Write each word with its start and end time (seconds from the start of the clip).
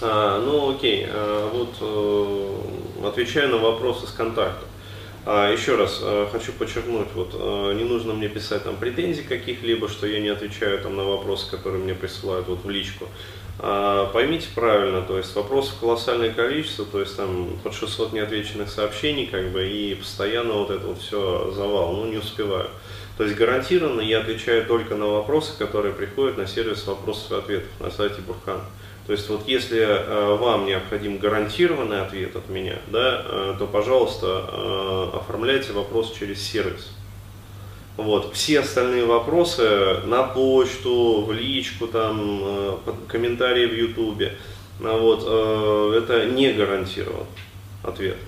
А, 0.00 0.40
ну 0.40 0.70
окей, 0.70 1.06
а, 1.08 1.50
вот 1.52 1.74
а, 1.80 3.08
отвечаю 3.08 3.48
на 3.50 3.56
вопросы 3.58 4.06
с 4.06 4.10
контакта. 4.10 4.64
А, 5.26 5.52
еще 5.52 5.76
раз 5.76 6.00
а, 6.02 6.28
хочу 6.30 6.52
подчеркнуть, 6.52 7.08
вот 7.14 7.32
а, 7.34 7.72
не 7.72 7.84
нужно 7.84 8.14
мне 8.14 8.28
писать 8.28 8.64
там 8.64 8.76
претензий 8.76 9.22
каких-либо, 9.22 9.88
что 9.88 10.06
я 10.06 10.20
не 10.20 10.28
отвечаю 10.28 10.78
там 10.78 10.96
на 10.96 11.04
вопросы, 11.04 11.50
которые 11.50 11.82
мне 11.82 11.94
присылают 11.94 12.48
вот 12.48 12.64
в 12.64 12.70
личку. 12.70 13.08
А, 13.58 14.06
поймите 14.12 14.46
правильно, 14.54 15.02
то 15.02 15.18
есть 15.18 15.34
вопросов 15.34 15.74
колоссальное 15.80 16.32
количество, 16.32 16.84
то 16.84 17.00
есть 17.00 17.16
там 17.16 17.58
под 17.64 17.74
600 17.74 18.12
неотвеченных 18.12 18.70
сообщений, 18.70 19.26
как 19.26 19.50
бы, 19.50 19.66
и 19.66 19.96
постоянно 19.96 20.54
вот 20.54 20.70
это 20.70 20.86
вот 20.86 20.98
все 21.00 21.50
завал, 21.50 21.92
ну 21.94 22.06
не 22.06 22.18
успеваю. 22.18 22.70
То 23.16 23.24
есть 23.24 23.36
гарантированно 23.36 24.00
я 24.00 24.20
отвечаю 24.20 24.64
только 24.64 24.94
на 24.94 25.06
вопросы, 25.08 25.58
которые 25.58 25.92
приходят 25.92 26.38
на 26.38 26.46
сервис 26.46 26.86
вопросов 26.86 27.32
и 27.32 27.34
ответов 27.34 27.68
на 27.80 27.90
сайте 27.90 28.20
Бурхан. 28.20 28.60
То 29.08 29.12
есть 29.12 29.26
вот 29.30 29.48
если 29.48 29.80
э, 29.80 30.36
вам 30.36 30.66
необходим 30.66 31.16
гарантированный 31.16 32.02
ответ 32.02 32.36
от 32.36 32.50
меня, 32.50 32.76
да, 32.88 33.22
э, 33.24 33.54
то, 33.58 33.66
пожалуйста, 33.66 34.44
э, 34.52 35.16
оформляйте 35.16 35.72
вопрос 35.72 36.12
через 36.12 36.42
сервис. 36.42 36.92
Вот. 37.96 38.34
Все 38.34 38.60
остальные 38.60 39.06
вопросы 39.06 40.00
на 40.04 40.24
почту, 40.24 41.24
в 41.26 41.32
личку, 41.32 41.86
там, 41.86 42.80
комментарии 43.08 43.64
в 43.64 43.74
ютубе, 43.74 44.34
а 44.84 44.98
вот, 44.98 45.22
это 45.96 46.26
не 46.26 46.52
гарантирован 46.52 47.24
ответ. 47.82 48.18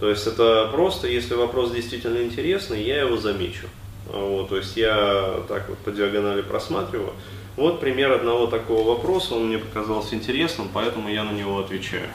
То 0.00 0.08
есть 0.08 0.26
это 0.26 0.70
просто, 0.72 1.08
если 1.08 1.34
вопрос 1.34 1.72
действительно 1.72 2.22
интересный, 2.22 2.82
я 2.82 3.02
его 3.02 3.18
замечу. 3.18 3.66
Вот, 4.06 4.48
то 4.48 4.56
есть 4.56 4.78
я 4.78 5.42
так 5.46 5.68
вот 5.68 5.78
по 5.78 5.92
диагонали 5.92 6.40
просматриваю. 6.40 7.12
Вот 7.56 7.80
пример 7.80 8.12
одного 8.12 8.46
такого 8.46 8.96
вопроса, 8.96 9.34
он 9.34 9.48
мне 9.48 9.58
показался 9.58 10.14
интересным, 10.14 10.68
поэтому 10.72 11.10
я 11.10 11.22
на 11.22 11.32
него 11.32 11.58
отвечаю. 11.58 12.08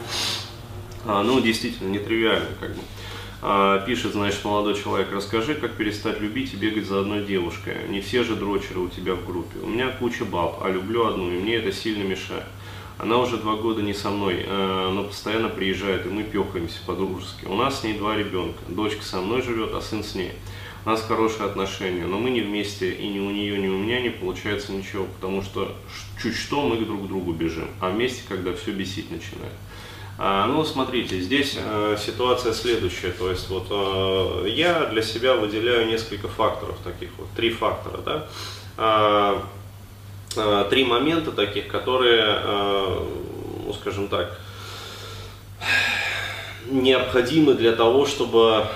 А, 1.05 1.21
ну, 1.21 1.39
действительно, 1.39 1.89
нетривиально 1.89 2.49
как 2.59 2.75
бы. 2.75 2.81
А, 3.41 3.79
пишет, 3.85 4.13
значит, 4.13 4.43
молодой 4.43 4.75
человек, 4.75 5.09
расскажи, 5.11 5.53
как 5.53 5.73
перестать 5.73 6.19
любить 6.19 6.53
и 6.53 6.57
бегать 6.57 6.87
за 6.87 7.01
одной 7.01 7.23
девушкой. 7.23 7.75
Не 7.87 8.01
все 8.01 8.23
же 8.23 8.35
дрочеры 8.35 8.79
у 8.79 8.89
тебя 8.89 9.13
в 9.13 9.25
группе. 9.25 9.59
У 9.61 9.67
меня 9.67 9.89
куча 9.89 10.25
баб, 10.25 10.59
а 10.63 10.69
люблю 10.69 11.05
одну, 11.05 11.29
и 11.29 11.37
мне 11.37 11.55
это 11.55 11.71
сильно 11.71 12.03
мешает. 12.03 12.45
Она 12.97 13.19
уже 13.19 13.37
два 13.37 13.55
года 13.57 13.83
не 13.83 13.93
со 13.93 14.09
мной, 14.09 14.43
э, 14.43 14.91
но 14.91 15.03
постоянно 15.03 15.49
приезжает, 15.49 16.07
и 16.07 16.09
мы 16.09 16.23
пехаемся 16.23 16.79
по-дружески. 16.87 17.45
У 17.45 17.53
нас 17.53 17.81
с 17.81 17.83
ней 17.83 17.93
два 17.93 18.15
ребенка. 18.15 18.57
Дочка 18.67 19.03
со 19.03 19.21
мной 19.21 19.43
живет, 19.43 19.71
а 19.75 19.81
сын 19.81 20.03
с 20.03 20.15
ней. 20.15 20.31
У 20.87 20.89
нас 20.89 21.01
хорошие 21.01 21.43
отношения, 21.43 22.05
но 22.05 22.17
мы 22.17 22.29
не 22.29 22.39
вместе, 22.39 22.89
и 22.89 23.09
ни 23.09 23.19
у 23.19 23.29
нее, 23.29 23.59
ни 23.59 23.67
у 23.67 23.77
меня 23.77 23.99
не 23.99 24.09
получается 24.09 24.71
ничего, 24.71 25.03
потому 25.03 25.41
что 25.41 25.75
чуть 26.23 26.37
что 26.37 26.61
мы 26.61 26.77
друг 26.77 27.03
к 27.03 27.07
другу 27.07 27.33
бежим, 27.33 27.67
а 27.81 27.89
вместе, 27.89 28.21
когда 28.25 28.53
все 28.53 28.71
бесить 28.71 29.11
начинает. 29.11 29.51
А, 30.17 30.47
ну, 30.47 30.63
смотрите, 30.63 31.19
здесь 31.19 31.57
э, 31.57 31.97
ситуация 31.99 32.53
следующая. 32.53 33.11
То 33.11 33.29
есть, 33.29 33.49
вот 33.49 33.67
э, 33.69 34.49
я 34.49 34.85
для 34.85 35.01
себя 35.01 35.35
выделяю 35.35 35.87
несколько 35.87 36.29
факторов 36.29 36.77
таких 36.85 37.09
вот, 37.17 37.27
три 37.35 37.49
фактора, 37.49 37.97
да. 38.05 38.27
А, 38.77 39.43
а, 40.37 40.69
три 40.69 40.85
момента 40.85 41.33
таких, 41.33 41.67
которые, 41.67 42.23
э, 42.23 43.07
ну, 43.65 43.73
скажем 43.73 44.07
так, 44.07 44.39
необходимы 46.69 47.55
для 47.55 47.73
того, 47.73 48.05
чтобы 48.05 48.69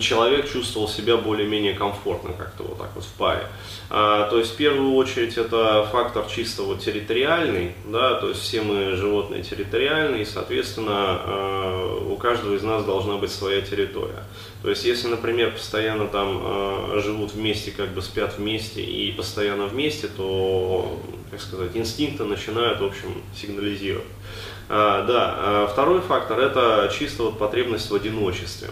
человек 0.00 0.50
чувствовал 0.50 0.88
себя 0.88 1.16
более-менее 1.16 1.74
комфортно 1.74 2.32
как-то 2.32 2.64
вот 2.64 2.78
так 2.78 2.90
вот 2.94 3.04
в 3.04 3.12
паре. 3.12 3.46
А, 3.88 4.28
то 4.28 4.38
есть 4.38 4.52
в 4.52 4.56
первую 4.56 4.94
очередь 4.94 5.36
это 5.36 5.88
фактор 5.92 6.26
чисто 6.26 6.62
вот 6.62 6.80
территориальный, 6.80 7.72
да, 7.84 8.14
то 8.14 8.28
есть 8.28 8.40
все 8.40 8.62
мы 8.62 8.96
животные 8.96 9.42
территориальные, 9.42 10.22
и 10.22 10.24
соответственно 10.24 10.90
а, 10.92 12.06
у 12.10 12.16
каждого 12.16 12.54
из 12.54 12.62
нас 12.62 12.84
должна 12.84 13.16
быть 13.16 13.30
своя 13.30 13.60
территория. 13.60 14.24
То 14.62 14.70
есть 14.70 14.84
если, 14.84 15.08
например, 15.08 15.52
постоянно 15.52 16.08
там 16.08 16.40
а, 16.42 17.00
живут 17.00 17.32
вместе, 17.32 17.70
как 17.70 17.90
бы 17.90 18.02
спят 18.02 18.38
вместе 18.38 18.82
и 18.82 19.12
постоянно 19.12 19.66
вместе, 19.66 20.08
то, 20.08 21.00
как 21.30 21.40
сказать, 21.40 21.70
инстинкты 21.74 22.24
начинают, 22.24 22.80
в 22.80 22.84
общем, 22.84 23.22
сигнализировать. 23.34 24.06
А, 24.68 25.04
да, 25.06 25.34
а 25.36 25.66
второй 25.72 26.00
фактор 26.00 26.40
это 26.40 26.90
чисто 26.96 27.24
вот 27.24 27.38
потребность 27.38 27.90
в 27.90 27.94
одиночестве. 27.94 28.70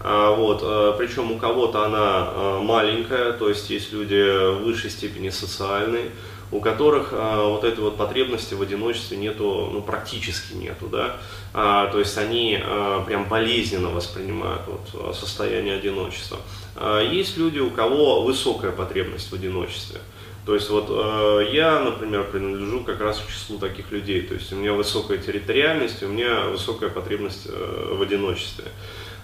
А, 0.00 0.34
вот, 0.34 0.60
а, 0.62 0.92
причем 0.92 1.32
у 1.32 1.38
кого-то 1.38 1.84
она 1.84 1.98
а, 1.98 2.60
маленькая, 2.62 3.32
то 3.32 3.48
есть 3.48 3.68
есть 3.70 3.92
люди 3.92 4.54
в 4.54 4.64
высшей 4.64 4.90
степени 4.90 5.28
социальные, 5.28 6.10
у 6.50 6.60
которых 6.60 7.08
а, 7.12 7.48
вот 7.48 7.64
этой 7.64 7.80
вот 7.80 7.96
потребности 7.96 8.54
в 8.54 8.62
одиночестве 8.62 9.16
нету, 9.16 9.70
ну 9.72 9.82
практически 9.82 10.54
нету, 10.54 10.88
да, 10.88 11.16
а, 11.52 11.88
то 11.88 11.98
есть 11.98 12.16
они 12.16 12.58
а, 12.62 13.04
прям 13.04 13.28
болезненно 13.28 13.88
воспринимают 13.88 14.62
вот, 14.66 15.16
состояние 15.16 15.76
одиночества. 15.76 16.38
А, 16.76 17.00
есть 17.00 17.36
люди, 17.36 17.58
у 17.58 17.70
кого 17.70 18.22
высокая 18.22 18.72
потребность 18.72 19.30
в 19.30 19.34
одиночестве. 19.34 20.00
То 20.46 20.54
есть 20.54 20.68
вот 20.68 20.86
э, 20.90 21.48
я, 21.52 21.80
например, 21.80 22.24
принадлежу 22.24 22.84
как 22.84 23.00
раз 23.00 23.18
к 23.18 23.28
числу 23.28 23.58
таких 23.58 23.90
людей. 23.92 24.22
То 24.22 24.34
есть 24.34 24.52
у 24.52 24.56
меня 24.56 24.74
высокая 24.74 25.18
территориальность, 25.18 26.02
у 26.02 26.08
меня 26.08 26.46
высокая 26.46 26.90
потребность 26.90 27.46
э, 27.46 27.94
в 27.96 28.02
одиночестве. 28.02 28.64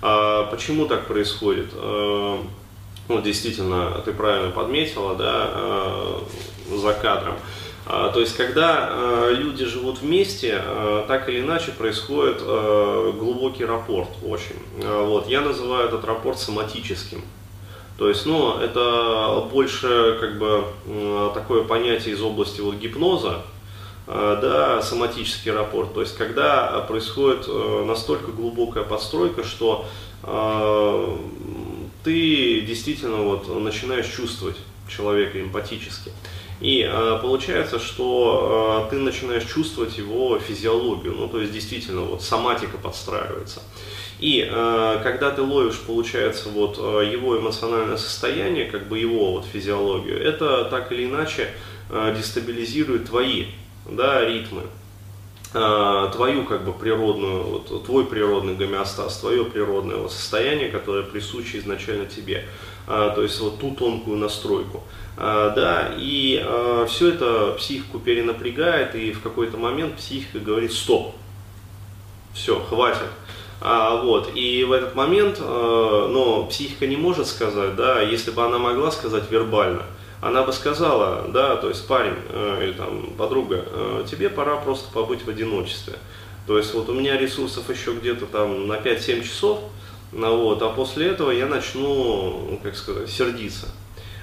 А 0.02 0.46
почему 0.46 0.86
так 0.86 1.06
происходит? 1.06 1.68
Э, 1.74 2.38
ну, 3.08 3.20
действительно, 3.20 4.00
ты 4.04 4.12
правильно 4.12 4.50
подметила, 4.50 5.14
да, 5.14 5.50
э, 5.52 6.18
за 6.76 6.94
кадром. 6.94 7.34
А, 7.86 8.10
то 8.10 8.20
есть, 8.20 8.36
когда 8.36 8.88
э, 8.90 9.34
люди 9.34 9.64
живут 9.64 10.00
вместе, 10.00 10.62
так 11.08 11.28
или 11.28 11.40
иначе 11.40 11.72
происходит 11.72 12.40
глубокий 12.40 13.64
рапорт 13.64 14.10
очень. 14.24 14.56
Вот. 14.78 15.28
Я 15.28 15.40
называю 15.40 15.88
этот 15.88 16.04
рапорт 16.04 16.38
соматическим. 16.38 17.22
То 18.00 18.08
есть, 18.08 18.24
ну, 18.24 18.58
это 18.58 19.46
больше 19.52 20.16
как 20.18 20.38
бы 20.38 20.64
такое 21.34 21.64
понятие 21.64 22.14
из 22.14 22.22
области 22.22 22.62
вот 22.62 22.76
гипноза, 22.76 23.42
да, 24.06 24.80
соматический 24.80 25.52
рапорт. 25.52 25.92
То 25.92 26.00
есть, 26.00 26.16
когда 26.16 26.80
происходит 26.88 27.46
настолько 27.86 28.32
глубокая 28.32 28.84
подстройка, 28.84 29.44
что 29.44 29.84
ты 32.02 32.62
действительно 32.62 33.18
вот 33.18 33.46
начинаешь 33.60 34.06
чувствовать 34.06 34.56
человека 34.88 35.38
эмпатически. 35.38 36.10
И 36.60 36.86
э, 36.86 37.18
получается, 37.22 37.78
что 37.78 38.86
э, 38.86 38.90
ты 38.90 38.96
начинаешь 38.96 39.44
чувствовать 39.44 39.96
его 39.96 40.38
физиологию, 40.38 41.14
ну 41.14 41.26
то 41.26 41.40
есть 41.40 41.52
действительно 41.52 42.02
вот 42.02 42.22
соматика 42.22 42.76
подстраивается. 42.76 43.62
И 44.20 44.46
э, 44.46 45.00
когда 45.02 45.30
ты 45.30 45.40
ловишь, 45.40 45.80
получается, 45.80 46.50
вот 46.50 46.76
э, 46.78 47.10
его 47.10 47.38
эмоциональное 47.38 47.96
состояние, 47.96 48.66
как 48.66 48.86
бы 48.86 48.98
его 48.98 49.32
вот 49.32 49.46
физиологию, 49.46 50.22
это 50.22 50.66
так 50.66 50.92
или 50.92 51.06
иначе 51.06 51.48
э, 51.88 52.14
дестабилизирует 52.16 53.06
твои 53.06 53.46
да, 53.88 54.22
ритмы, 54.22 54.64
э, 55.54 56.10
твою 56.12 56.44
как 56.44 56.66
бы 56.66 56.74
природную, 56.74 57.42
вот, 57.44 57.86
твой 57.86 58.04
природный 58.04 58.56
гомеостаз, 58.56 59.20
твое 59.20 59.46
природное 59.46 59.96
вот, 59.96 60.12
состояние, 60.12 60.68
которое 60.68 61.02
присуще 61.02 61.58
изначально 61.58 62.04
тебе, 62.04 62.44
э, 62.88 63.12
то 63.14 63.22
есть 63.22 63.40
вот 63.40 63.58
ту 63.58 63.74
тонкую 63.74 64.18
настройку. 64.18 64.84
А, 65.22 65.50
да, 65.50 65.92
и 65.98 66.42
а, 66.42 66.86
все 66.86 67.10
это 67.10 67.54
психику 67.58 67.98
перенапрягает, 67.98 68.94
и 68.94 69.12
в 69.12 69.20
какой-то 69.20 69.58
момент 69.58 69.96
психика 69.96 70.38
говорит 70.38 70.72
стоп, 70.72 71.14
все, 72.32 72.58
хватит. 72.58 73.08
А, 73.60 74.02
вот, 74.02 74.30
и 74.34 74.64
в 74.64 74.72
этот 74.72 74.94
момент, 74.94 75.38
а, 75.40 76.08
но 76.08 76.46
психика 76.46 76.86
не 76.86 76.96
может 76.96 77.26
сказать, 77.26 77.76
да, 77.76 78.00
если 78.00 78.30
бы 78.30 78.42
она 78.42 78.58
могла 78.58 78.90
сказать 78.90 79.30
вербально, 79.30 79.82
она 80.22 80.42
бы 80.42 80.52
сказала, 80.52 81.28
да, 81.28 81.56
то 81.56 81.68
есть 81.68 81.86
парень 81.86 82.16
э, 82.28 82.60
или 82.64 82.72
там 82.72 83.14
подруга, 83.16 83.64
э, 83.66 84.04
тебе 84.10 84.28
пора 84.28 84.56
просто 84.56 84.90
побыть 84.92 85.24
в 85.24 85.30
одиночестве. 85.30 85.94
То 86.46 86.58
есть 86.58 86.74
вот 86.74 86.90
у 86.90 86.94
меня 86.94 87.16
ресурсов 87.16 87.70
еще 87.70 87.92
где-то 87.94 88.26
там 88.26 88.66
на 88.66 88.74
5-7 88.74 89.22
часов, 89.22 89.60
ну, 90.12 90.36
вот, 90.36 90.60
а 90.62 90.70
после 90.70 91.06
этого 91.06 91.30
я 91.30 91.46
начну, 91.46 92.58
как 92.62 92.76
сказать, 92.76 93.08
сердиться. 93.08 93.68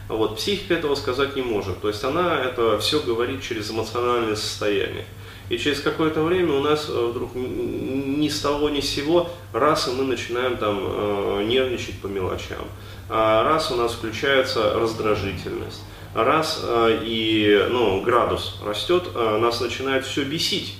Вот, 0.07 0.37
психика 0.37 0.75
этого 0.75 0.95
сказать 0.95 1.35
не 1.35 1.41
может. 1.41 1.81
То 1.81 1.87
есть 1.87 2.03
она 2.03 2.41
это 2.41 2.77
все 2.79 2.99
говорит 2.99 3.41
через 3.41 3.71
эмоциональное 3.71 4.35
состояние. 4.35 5.05
И 5.49 5.57
через 5.57 5.79
какое-то 5.79 6.23
время 6.23 6.53
у 6.53 6.61
нас 6.61 6.87
э, 6.89 7.05
вдруг 7.07 7.33
ни 7.33 8.27
с 8.27 8.41
того 8.41 8.69
ни 8.69 8.81
с 8.81 8.89
сего, 8.89 9.29
раз 9.53 9.87
и 9.87 9.91
мы 9.91 10.03
начинаем 10.03 10.57
там 10.57 10.77
э, 10.81 11.43
нервничать 11.47 12.01
по 12.01 12.07
мелочам, 12.07 12.65
а 13.09 13.43
раз 13.43 13.71
у 13.71 13.75
нас 13.75 13.93
включается 13.93 14.73
раздражительность, 14.73 15.83
раз 16.13 16.61
э, 16.63 16.99
и 17.03 17.65
ну, 17.69 18.01
градус 18.01 18.59
растет, 18.65 19.03
нас 19.15 19.61
начинает 19.61 20.05
все 20.05 20.23
бесить. 20.23 20.75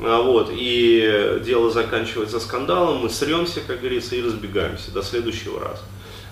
А 0.00 0.22
вот, 0.22 0.50
и 0.52 1.40
дело 1.44 1.70
заканчивается 1.70 2.40
скандалом, 2.40 2.98
мы 2.98 3.10
сремся, 3.10 3.60
как 3.60 3.78
говорится, 3.78 4.16
и 4.16 4.22
разбегаемся 4.22 4.90
до 4.90 5.02
следующего 5.02 5.60
раза. 5.60 5.82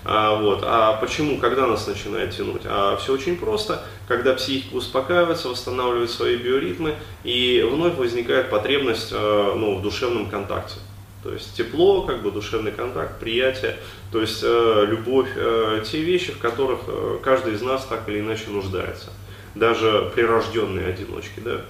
А, 0.05 0.35
вот. 0.35 0.63
а 0.63 0.93
почему, 0.97 1.37
когда 1.37 1.65
нас 1.65 1.87
начинает 1.87 2.35
тянуть? 2.35 2.63
А 2.65 2.97
все 2.97 3.13
очень 3.13 3.37
просто, 3.37 3.83
когда 4.07 4.33
психика 4.33 4.75
успокаивается, 4.75 5.49
восстанавливает 5.49 6.09
свои 6.09 6.35
биоритмы, 6.35 6.95
и 7.23 7.65
вновь 7.69 7.95
возникает 7.95 8.49
потребность 8.49 9.09
э, 9.11 9.53
ну, 9.55 9.77
в 9.77 9.81
душевном 9.81 10.29
контакте. 10.29 10.79
То 11.23 11.31
есть 11.31 11.55
тепло, 11.55 12.01
как 12.01 12.21
бы 12.21 12.31
душевный 12.31 12.73
контакт, 12.73 13.17
приятие, 13.19 13.77
то 14.11 14.19
есть 14.19 14.41
э, 14.43 14.85
любовь, 14.89 15.29
э, 15.35 15.81
те 15.89 16.01
вещи, 16.01 16.33
в 16.33 16.39
которых 16.39 16.81
э, 16.87 17.19
каждый 17.23 17.53
из 17.53 17.61
нас 17.61 17.85
так 17.85 18.09
или 18.09 18.19
иначе 18.19 18.49
нуждается. 18.49 19.09
Даже 19.55 20.11
прирожденные 20.13 20.87
одиночки, 20.87 21.39
да. 21.39 21.61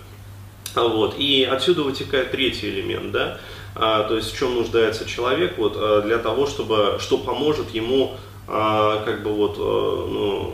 Вот. 0.75 1.15
И 1.19 1.43
отсюда 1.43 1.83
вытекает 1.83 2.31
третий 2.31 2.69
элемент, 2.69 3.11
да, 3.11 3.33
а, 3.33 3.39
то 3.73 4.15
есть 4.15 4.33
в 4.33 4.37
чем 4.37 4.55
нуждается 4.55 5.05
человек 5.05 5.57
вот, 5.57 5.73
а, 5.75 6.01
для 6.01 6.17
того, 6.17 6.45
чтобы, 6.45 6.97
что 6.99 7.17
поможет 7.17 7.73
ему 7.73 8.15
а, 8.47 9.03
как 9.03 9.23
бы 9.23 9.33
вот, 9.33 9.55
а, 9.57 10.07
ну, 10.09 10.53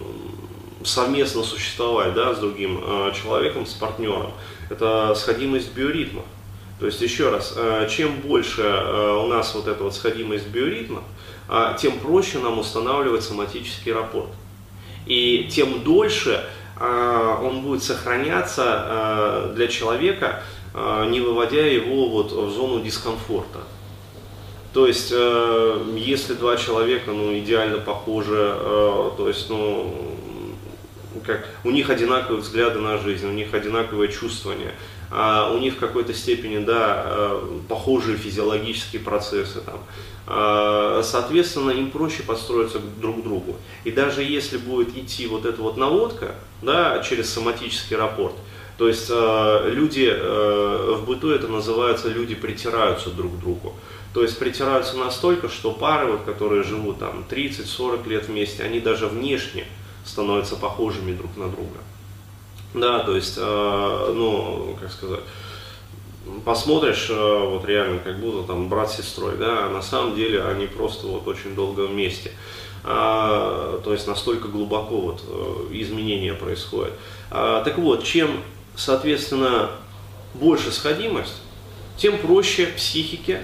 совместно 0.83 1.43
существовать 1.43 2.13
да, 2.13 2.33
с 2.33 2.39
другим 2.39 2.81
а, 2.81 3.11
человеком, 3.11 3.65
с 3.65 3.73
партнером. 3.73 4.31
Это 4.69 5.13
сходимость 5.15 5.73
биоритма. 5.73 6.23
То 6.79 6.85
есть 6.85 7.01
еще 7.01 7.29
раз, 7.29 7.53
а, 7.57 7.87
чем 7.87 8.21
больше 8.21 8.63
а, 8.63 9.21
у 9.23 9.27
нас 9.27 9.53
вот 9.53 9.67
эта 9.67 9.83
вот 9.83 9.93
сходимость 9.93 10.47
биоритма, 10.47 11.03
а, 11.49 11.73
тем 11.73 11.99
проще 11.99 12.39
нам 12.39 12.59
устанавливать 12.59 13.23
соматический 13.23 13.91
рапорт. 13.91 14.29
И 15.05 15.49
тем 15.51 15.83
дольше 15.83 16.45
а, 16.77 17.41
он 17.43 17.61
будет 17.61 17.83
сохраняться 17.83 18.63
а, 18.65 19.53
для 19.53 19.67
человека, 19.67 20.27
а, 20.35 20.43
не 20.73 21.19
выводя 21.21 21.65
его 21.65 22.09
вот 22.09 22.31
в 22.31 22.51
зону 22.51 22.81
дискомфорта. 22.83 23.59
То 24.73 24.85
есть, 24.85 25.11
если 25.11 26.33
два 26.35 26.55
человека 26.55 27.11
ну, 27.11 27.37
идеально 27.37 27.79
похожи, 27.79 28.55
то 29.17 29.25
есть, 29.27 29.49
ну, 29.49 30.15
как, 31.25 31.47
у 31.63 31.71
них 31.71 31.89
одинаковые 31.89 32.41
взгляды 32.41 32.79
на 32.79 32.99
жизнь, 32.99 33.27
у 33.27 33.31
них 33.31 33.51
одинаковое 33.53 34.09
чувствование, 34.09 34.75
а 35.11 35.51
у 35.51 35.57
них 35.57 35.73
в 35.73 35.79
какой-то 35.79 36.13
степени, 36.13 36.63
да, 36.63 37.31
похожие 37.67 38.15
физиологические 38.15 39.01
процессы, 39.01 39.61
там, 39.61 39.79
соответственно, 41.03 41.71
им 41.71 41.89
проще 41.89 42.21
подстроиться 42.21 42.77
друг 43.01 43.21
к 43.21 43.23
другу. 43.23 43.55
И 43.85 43.91
даже 43.91 44.21
если 44.21 44.57
будет 44.57 44.95
идти 44.95 45.25
вот 45.25 45.45
эта 45.45 45.59
вот 45.63 45.77
наводка 45.77 46.35
да, 46.61 46.99
через 46.99 47.33
соматический 47.33 47.95
рапорт, 47.95 48.35
то 48.79 48.87
есть 48.87 49.07
э, 49.09 49.71
люди, 49.73 50.09
э, 50.09 50.95
в 50.97 51.05
быту 51.05 51.31
это 51.31 51.49
называется, 51.49 52.07
люди 52.07 52.33
притираются 52.33 53.09
друг 53.09 53.35
к 53.35 53.39
другу. 53.39 53.73
То 54.13 54.23
есть 54.23 54.39
притираются 54.39 54.95
настолько, 54.95 55.49
что 55.49 55.73
пары, 55.73 56.13
вот, 56.13 56.21
которые 56.21 56.63
живут 56.63 56.99
там 56.99 57.25
30-40 57.29 58.07
лет 58.07 58.29
вместе, 58.29 58.63
они 58.63 58.79
даже 58.79 59.07
внешне 59.07 59.65
становятся 60.05 60.55
похожими 60.55 61.13
друг 61.13 61.35
на 61.35 61.49
друга. 61.49 61.79
Да, 62.73 62.99
то 62.99 63.17
есть, 63.17 63.37
э, 63.37 64.13
ну, 64.15 64.77
как 64.79 64.93
сказать, 64.93 65.23
посмотришь, 66.45 67.07
э, 67.09 67.49
вот 67.49 67.65
реально, 67.65 67.99
как 67.99 68.17
будто 68.21 68.47
там 68.47 68.69
брат 68.69 68.89
с 68.89 68.95
сестрой, 68.95 69.35
да, 69.35 69.65
а 69.65 69.69
на 69.69 69.81
самом 69.81 70.15
деле 70.15 70.41
они 70.41 70.67
просто 70.67 71.05
вот 71.05 71.27
очень 71.27 71.53
долго 71.53 71.81
вместе. 71.81 72.31
А, 72.85 73.81
то 73.83 73.91
есть 73.91 74.07
настолько 74.07 74.47
глубоко 74.47 75.01
вот 75.01 75.23
э, 75.27 75.67
изменения 75.71 76.33
происходят. 76.33 76.93
А, 77.29 77.61
так 77.61 77.77
вот, 77.77 78.05
чем, 78.05 78.41
соответственно, 78.79 79.69
больше 80.33 80.71
сходимость, 80.71 81.41
тем 81.97 82.17
проще 82.17 82.67
психике 82.67 83.41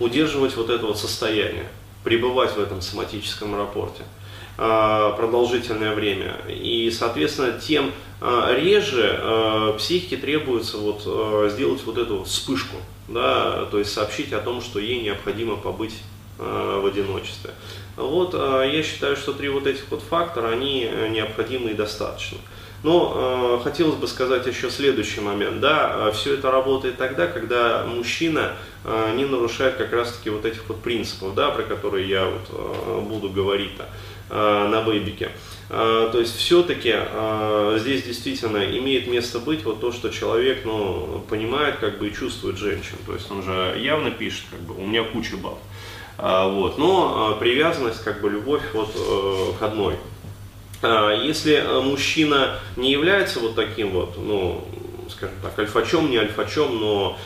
удерживать 0.00 0.56
вот 0.56 0.68
это 0.68 0.86
вот 0.86 0.98
состояние, 0.98 1.68
пребывать 2.04 2.54
в 2.54 2.60
этом 2.60 2.82
соматическом 2.82 3.56
рапорте. 3.56 4.02
Э, 4.58 5.12
продолжительное 5.18 5.94
время. 5.94 6.36
И, 6.48 6.90
соответственно, 6.90 7.60
тем 7.60 7.92
э, 8.22 8.54
реже 8.58 9.20
э, 9.20 9.74
психике 9.76 10.16
требуется 10.16 10.78
вот 10.78 11.02
сделать 11.52 11.82
вот 11.84 11.98
эту 11.98 12.24
вспышку, 12.24 12.76
да, 13.06 13.66
то 13.66 13.78
есть 13.78 13.92
сообщить 13.92 14.32
о 14.32 14.40
том, 14.40 14.62
что 14.62 14.78
ей 14.78 15.02
необходимо 15.02 15.56
побыть 15.56 15.94
в 16.38 16.86
одиночестве. 16.86 17.52
Вот 17.96 18.34
я 18.34 18.82
считаю, 18.82 19.16
что 19.16 19.32
три 19.32 19.48
вот 19.48 19.66
этих 19.66 19.90
вот 19.90 20.02
фактора, 20.02 20.48
они 20.48 20.86
необходимы 21.08 21.70
и 21.70 21.74
достаточно. 21.74 22.36
Но 22.86 23.58
э, 23.60 23.64
хотелось 23.64 23.96
бы 23.96 24.06
сказать 24.06 24.46
еще 24.46 24.70
следующий 24.70 25.20
момент. 25.20 25.60
Да, 25.60 26.10
все 26.12 26.34
это 26.34 26.50
работает 26.50 26.96
тогда, 26.96 27.26
когда 27.26 27.84
мужчина 27.84 28.52
э, 28.84 29.12
не 29.16 29.24
нарушает 29.24 29.74
как 29.74 29.92
раз-таки 29.92 30.30
вот 30.30 30.44
этих 30.44 30.66
вот 30.68 30.80
принципов, 30.80 31.34
да, 31.34 31.50
про 31.50 31.64
которые 31.64 32.08
я 32.08 32.24
вот, 32.24 32.48
э, 32.50 33.00
буду 33.00 33.28
говорить-то. 33.28 33.86
Э, 34.28 34.66
на 34.68 34.82
вебике. 34.82 35.30
Э, 35.70 36.08
то 36.10 36.18
есть 36.18 36.36
все-таки 36.36 36.92
э, 36.96 37.78
здесь 37.80 38.02
действительно 38.02 38.58
имеет 38.58 39.06
место 39.06 39.38
быть 39.38 39.62
вот 39.62 39.80
то, 39.80 39.92
что 39.92 40.08
человек 40.08 40.62
ну, 40.64 41.24
понимает 41.30 41.76
как 41.76 42.00
бы 42.00 42.08
и 42.08 42.12
чувствует 42.12 42.58
женщин. 42.58 42.96
То 43.06 43.14
есть 43.14 43.30
он 43.30 43.44
же 43.44 43.78
явно 43.80 44.10
пишет, 44.10 44.46
как 44.50 44.58
бы, 44.62 44.74
у 44.74 44.84
меня 44.84 45.04
куча 45.04 45.36
баб. 45.36 45.60
Вот. 46.18 46.76
Но 46.76 47.36
привязанность, 47.38 48.02
как 48.02 48.20
бы 48.20 48.30
любовь 48.30 48.62
вот, 48.72 48.90
к 49.60 49.62
одной. 49.62 49.96
Если 50.82 51.64
мужчина 51.82 52.58
не 52.76 52.92
является 52.92 53.40
вот 53.40 53.54
таким 53.54 53.90
вот, 53.90 54.16
ну, 54.18 54.64
скажем 55.10 55.36
так, 55.42 55.58
альфачом, 55.58 56.10
не 56.10 56.18
альфачом, 56.18 56.78
но 56.78 57.18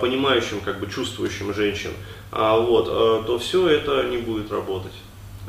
понимающим, 0.00 0.60
как 0.60 0.80
бы 0.80 0.90
чувствующим 0.90 1.52
женщин, 1.52 1.90
вот, 2.30 2.86
то 3.26 3.38
все 3.38 3.68
это 3.68 4.04
не 4.04 4.16
будет 4.16 4.50
работать. 4.50 4.92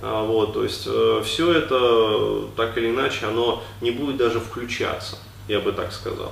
А, 0.02 0.24
вот, 0.24 0.54
то 0.54 0.64
есть 0.64 0.88
э, 0.88 1.22
все 1.26 1.52
это 1.52 2.48
так 2.56 2.78
или 2.78 2.90
иначе 2.90 3.26
оно 3.26 3.62
не 3.82 3.92
будет 3.92 4.18
даже 4.18 4.40
включаться, 4.40 5.18
я 5.48 5.60
бы 5.60 5.74
так 5.74 5.92
сказал. 5.92 6.32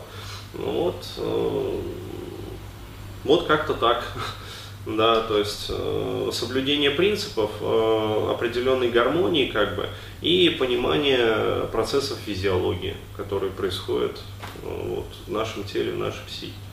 Ну 0.54 0.72
вот, 0.84 1.06
э, 1.18 1.82
вот 3.26 3.48
как-то 3.48 3.74
так. 3.74 4.04
Да, 4.88 5.20
то 5.20 5.38
есть 5.38 5.66
э, 5.68 6.30
соблюдение 6.32 6.92
принципов 6.92 7.52
э, 7.60 8.28
определенной 8.32 8.90
гармонии 8.90 9.48
как 9.48 9.76
бы 9.76 9.90
и 10.22 10.56
понимание 10.58 11.68
процессов 11.74 12.18
физиологии, 12.26 12.96
которые 13.18 13.52
происходят 13.52 14.22
э, 14.64 14.68
вот, 14.86 15.08
в 15.28 15.32
нашем 15.32 15.66
теле, 15.66 15.92
в 15.92 15.98
нашей 15.98 16.24
психике. 16.26 16.67